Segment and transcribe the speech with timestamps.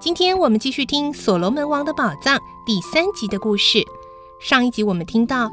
[0.00, 3.84] 今天我们继续听《所罗门王的宝藏》第三集的故事。
[4.38, 5.50] 上一集我们听到，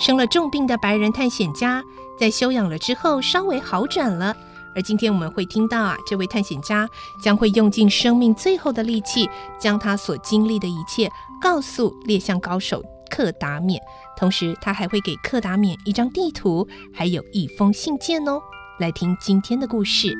[0.00, 1.80] 生了重病的白人探险家
[2.18, 4.34] 在休养了之后稍微好转了。
[4.74, 6.88] 而今天我们会听到啊，这位探险家
[7.22, 11.08] 将会用尽生命最后的力气，将他所经历的一切
[11.40, 13.80] 告诉猎象高手克达缅。
[14.16, 18.40] 同时，他还会给克达缅一张地图，还有一封信件哦。
[18.80, 20.08] 来听今天的故事，《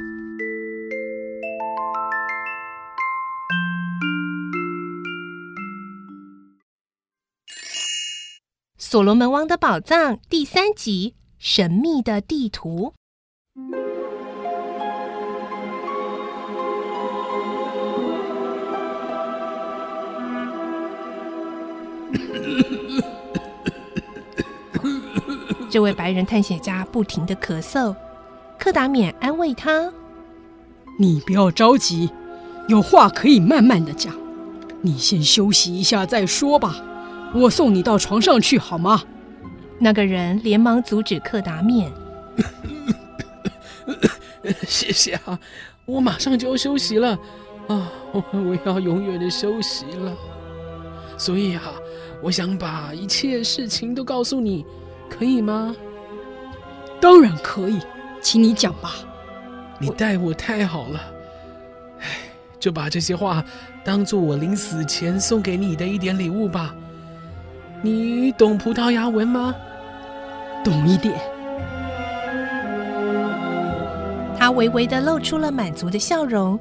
[8.95, 12.95] 所罗门王的宝藏》第三集：神秘的地图。
[25.69, 27.97] 这位白人探险家不停的咳嗽。
[28.57, 29.93] 柯达缅安慰他
[31.01, 32.09] ：“你不要着急，
[32.69, 34.15] 有话可以慢慢的讲。
[34.83, 36.94] 你先休息一下再说吧。
[37.35, 39.03] 我送你到床上去好吗？”
[39.79, 41.93] 那个人连忙阻止克达面
[44.67, 45.39] ：“谢谢啊，
[45.85, 47.19] 我马上就要休息了
[47.67, 50.17] 啊，我我要永远的休息了。
[51.19, 51.75] 所以啊，
[52.23, 54.65] 我想把一切事情都告诉你，
[55.11, 55.75] 可以吗
[57.01, 57.79] ？”“当然可以。”
[58.25, 58.95] 请你讲吧，
[59.79, 60.99] 你待我太好了，
[62.01, 62.07] 哎，
[62.59, 63.45] 就把这些话
[63.85, 66.75] 当做我临死前送给你的一点礼物吧。
[67.85, 69.55] 你懂葡萄牙文吗？
[70.65, 71.15] 懂一点。
[74.39, 76.59] 他微微的露出了满足的笑容，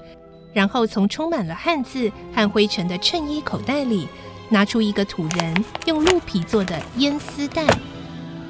[0.51, 4.05] 然后从充满了汗渍和灰尘的衬衣口袋里
[4.49, 7.65] 拿出一个土人用鹿皮做的烟丝袋，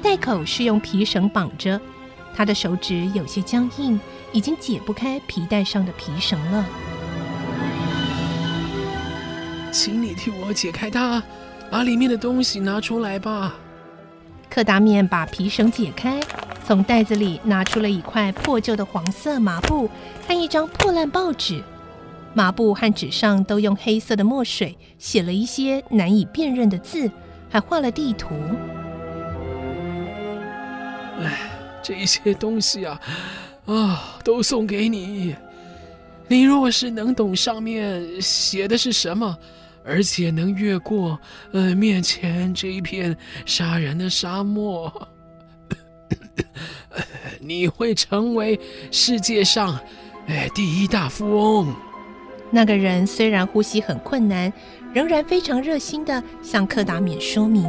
[0.02, 1.80] 袋口是用皮绳绑着。
[2.34, 4.00] 他的手指有些僵硬，
[4.32, 6.66] 已经解不开皮带上的皮绳了。
[9.70, 11.22] 请你替我解开它，
[11.70, 13.54] 把里面的东西拿出来吧。
[14.48, 16.20] 克达面把皮绳解开，
[16.64, 19.90] 从袋子里拿出了一块破旧的黄色麻布
[20.26, 21.62] 和一张破烂报纸。
[22.32, 27.10] 麻布和纸上都用黑色的墨水写了一些难以辨认的字，
[27.50, 28.34] 还画了地图。
[31.20, 31.50] 哎。
[31.86, 32.98] 这些东西啊，
[33.66, 35.36] 啊，都送给你。
[36.26, 39.36] 你若是能懂上面写的是什么，
[39.84, 41.18] 而且能越过
[41.52, 44.90] 呃面前这一片杀人的沙漠，
[47.40, 48.58] 你会成为
[48.90, 49.78] 世界上
[50.26, 51.74] 哎第一大富翁。
[52.50, 54.52] 那个人虽然呼吸很困难，
[54.92, 57.64] 仍然非常热心地向克达缅说明。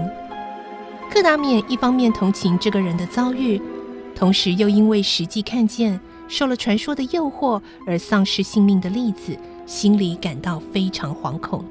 [1.11, 3.61] 克达缅一方面同情这个人的遭遇。
[4.15, 5.99] 同时，又因为实际看见
[6.29, 11.65] 受了传说的诱惑而丧失性命的例子，心里感到非常惶恐。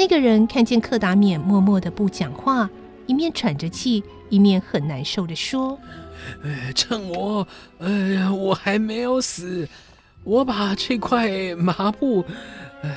[0.00, 2.70] 那个人看见克达缅默默的不讲话，
[3.06, 5.78] 一面喘着气，一面很难受的说
[6.42, 7.46] ：“呃，趁我，
[7.76, 9.68] 呃，我还没有死，
[10.24, 12.24] 我把这块麻布，
[12.80, 12.90] 呃，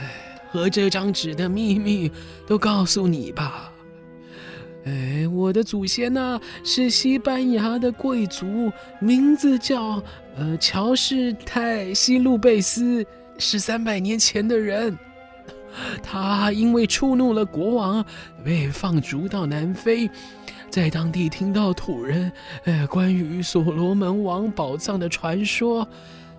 [0.50, 2.10] 和这张纸的秘密
[2.48, 3.70] 都告诉你吧。”
[4.88, 8.72] 哎，我的祖先呢，是西班牙的贵族，
[9.02, 10.02] 名字叫
[10.38, 13.06] 呃乔士泰西路贝斯，
[13.38, 14.98] 是三百年前的人。
[16.02, 18.06] 他因为触怒了国王，
[18.44, 20.10] 被放逐到南非，
[20.70, 22.32] 在当地听到土人
[22.66, 25.88] 呃关于所罗门王宝藏的传说，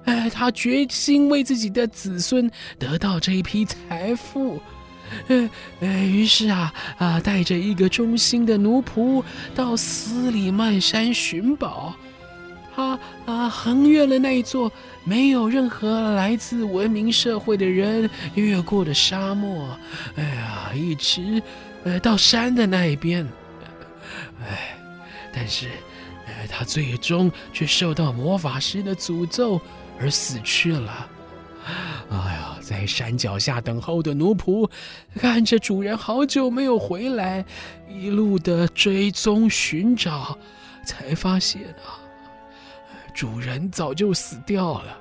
[0.04, 4.60] 哎，他决心为自己的子孙得到这一批财富。
[5.28, 5.50] 呃
[5.81, 9.22] 呃，于是啊啊，带着一个忠心的奴仆
[9.54, 11.94] 到斯里曼山寻宝。
[12.74, 14.70] 他啊，横越了那一座
[15.04, 19.68] 没有任何来自文明社会的人越过的沙漠，
[20.16, 21.42] 哎呀，一直
[21.84, 23.26] 呃到山的那一边，
[24.42, 24.76] 哎，
[25.32, 25.68] 但是，
[26.26, 29.60] 呃，他最终却受到魔法师的诅咒
[30.00, 31.08] 而死去了。
[32.10, 34.68] 哎呀，在山脚下等候的奴仆，
[35.14, 37.44] 看着主人好久没有回来，
[37.88, 40.36] 一路的追踪寻找，
[40.84, 42.03] 才发现啊。
[43.14, 44.99] 主人早就死掉了，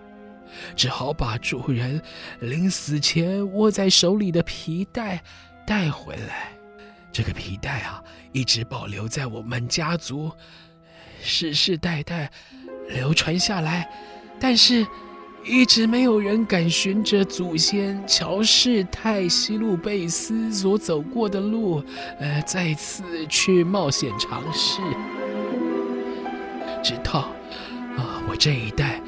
[0.76, 2.00] 只好把主人
[2.40, 5.22] 临死前握在手里的皮带
[5.66, 6.50] 带回来。
[7.12, 10.32] 这个皮带啊，一直保留在我们家族，
[11.22, 12.32] 世世代代
[12.90, 13.90] 流传下来，
[14.40, 14.86] 但是
[15.44, 21.84] 一直没有人敢循着祖先乔士泰西路贝斯所走过的路，
[22.20, 24.82] 呃，再次去冒险尝试，
[28.34, 29.00] 我这一代，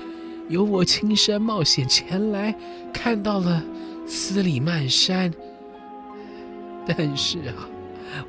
[0.49, 2.55] 由我亲身冒险前来，
[2.93, 3.59] 看到了
[4.05, 5.33] 斯里曼山。
[6.85, 7.67] 但是啊，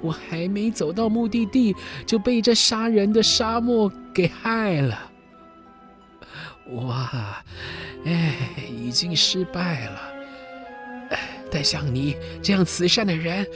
[0.00, 1.76] 我还没走到目的地，
[2.06, 4.98] 就被这杀人的沙漠给害了。
[6.70, 7.44] 哇，
[8.06, 8.34] 哎，
[8.74, 10.00] 已经失败了。
[11.50, 13.46] 但像你这样慈善的人，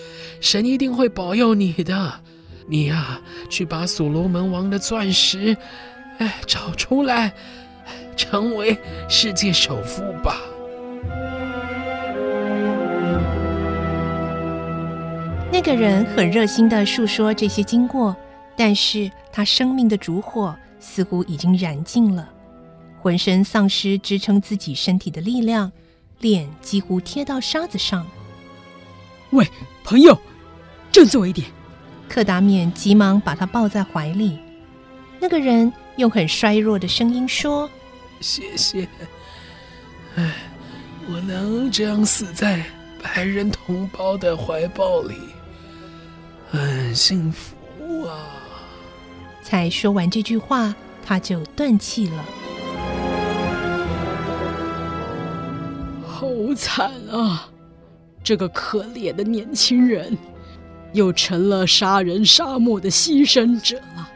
[0.43, 2.21] 神一定会保佑你的。
[2.69, 5.57] 你呀、去把所罗门王的钻石。
[6.21, 7.33] 哎，找出来，
[8.15, 8.79] 成为
[9.09, 10.37] 世界首富吧！
[15.51, 18.15] 那个人很热心的述说这些经过，
[18.55, 22.29] 但是他生命的烛火似乎已经燃尽了，
[23.01, 25.73] 浑身丧失支撑自己身体的力量，
[26.19, 28.07] 脸几乎贴到沙子上。
[29.31, 29.49] 喂，
[29.85, 30.19] 朋友，
[30.93, 31.49] 振作一点！
[32.11, 34.39] 克达冕急忙把他抱在怀里。
[35.19, 35.73] 那个人。
[36.01, 37.71] 用很衰弱的声音说
[38.21, 38.89] ：“谢谢，
[40.17, 40.33] 哎，
[41.07, 42.65] 我能这样死在
[43.03, 45.15] 白人同胞的怀抱里，
[46.51, 47.55] 很幸福
[48.07, 48.27] 啊！”
[49.45, 50.75] 才说完这句话，
[51.05, 52.25] 他就断气了。
[56.03, 56.27] 好
[56.57, 57.49] 惨啊！
[58.23, 60.17] 这个可怜的年轻人，
[60.93, 64.09] 又成了杀人沙漠的牺牲者了。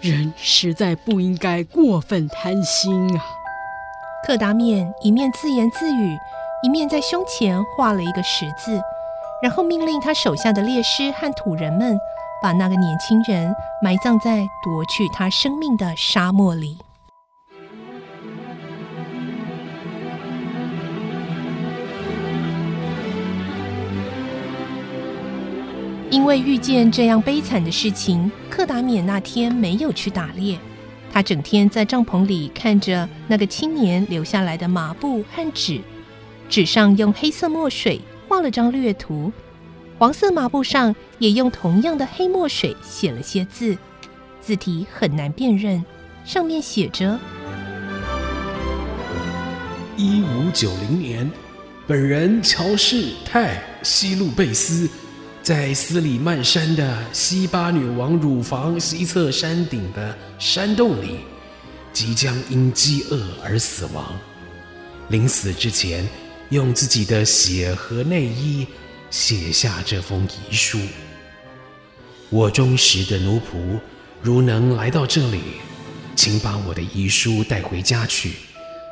[0.00, 3.22] 人实在不应该过分贪心啊！
[4.26, 6.18] 克达面一面自言自语，
[6.62, 8.80] 一面在胸前画了一个十字，
[9.42, 11.98] 然后命令他手下的猎师和土人们
[12.42, 16.78] 把那个年轻人埋葬在夺去他生命的沙漠里。
[26.10, 30.58] 因为遇见这样悲惨的事情，克达冕那天没有去打猎。
[31.12, 35.80] 他整天在帐篷里看着那个青年留下来的麻布和纸，
[36.48, 39.32] 纸上用黑色墨水画了张略图，
[39.98, 43.78] 黄色麻布上也用同样的黑墨水写了些字，
[44.40, 45.84] 字体很难辨认，
[46.24, 47.18] 上面写着
[49.96, 51.30] ：“一五九零年，
[51.86, 54.90] 本人乔士泰西路贝斯。”
[55.42, 61.20] 在斯里曼山的西巴女王乳房西侧山顶的山洞里，
[61.94, 64.14] 即将因饥饿而死亡。
[65.08, 66.06] 临死之前，
[66.50, 68.66] 用自己的血和内衣
[69.10, 70.78] 写下这封遗书。
[72.28, 73.80] 我忠实的奴仆，
[74.20, 75.40] 如能来到这里，
[76.14, 78.34] 请把我的遗书带回家去。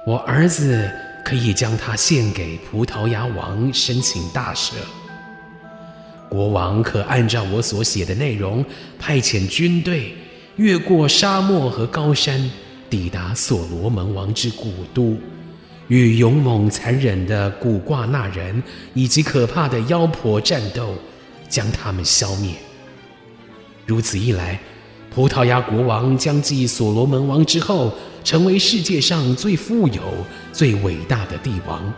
[0.06, 0.90] 我儿子
[1.22, 4.72] 可以将它献给葡萄牙王，申请大赦。
[6.28, 8.64] 国王可按照我所写的内容，
[8.98, 10.14] 派遣军队
[10.56, 12.50] 越过沙漠和高山，
[12.90, 15.16] 抵达所罗门王之古都，
[15.88, 20.94] 与勇猛残忍的古挂那人以及可怕的妖婆战斗，
[21.48, 22.52] 将他们消灭。
[23.86, 24.60] 如此一来，
[25.10, 30.02] 葡萄牙国王将继所罗门王之后，成为世界上最富有、
[30.52, 31.92] 最伟大的帝王。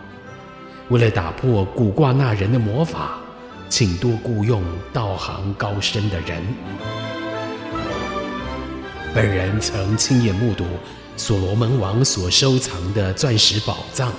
[0.89, 3.19] 为了打破古挂那人的魔法。
[3.71, 4.61] 请多雇佣
[4.91, 6.43] 道行高深的人。
[9.13, 10.65] 本人曾亲眼目睹
[11.15, 14.11] 所罗门王所收藏的钻石宝藏，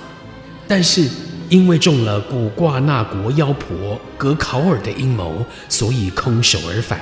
[0.67, 1.07] 但是
[1.49, 6.99] 因为中了古挂纳国妖婆格考尔的阴谋，所以空手而返。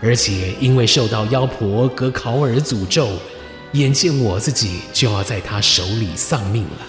[0.00, 3.10] 而且因为受到妖婆格考尔诅咒，
[3.72, 6.86] 眼见我自己就要在他手里丧命了。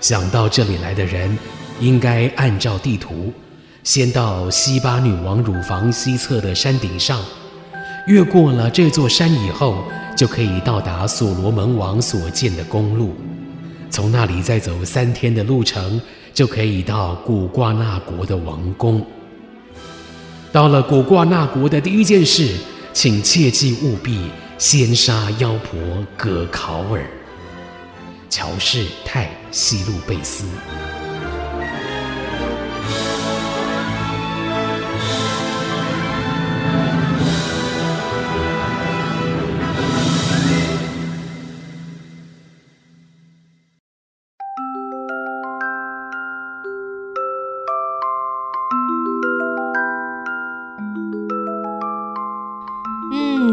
[0.00, 1.38] 想到这里来的人。
[1.80, 3.32] 应该按照地图，
[3.82, 7.20] 先到西巴女王乳房西侧的山顶上，
[8.06, 9.84] 越过了这座山以后，
[10.16, 13.14] 就可以到达所罗门王所建的公路，
[13.90, 16.00] 从那里再走三天的路程，
[16.32, 19.04] 就可以到古挂那国的王宫。
[20.52, 22.54] 到了古挂那国的第一件事，
[22.92, 25.78] 请切记务必先杀妖婆
[26.16, 27.04] 葛考尔。
[28.30, 30.44] 乔士泰西路贝斯。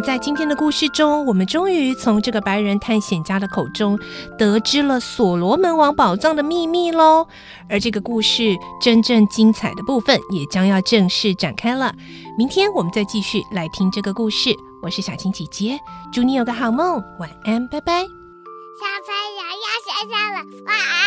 [0.01, 3.99] 在今天的故事中，我们终于从这个白人探险家的口中
[4.37, 7.27] 得知了所罗门王宝藏的秘密喽。
[7.69, 11.93] 而这个故事真正精彩的部分也将要正式展开了。
[12.37, 14.55] 明天我们再继续来听这个故事。
[14.81, 15.79] 我是小青姐姐，
[16.11, 18.01] 祝你有个好梦，晚安，拜拜。
[18.01, 21.00] 小朋友要睡觉了，晚安。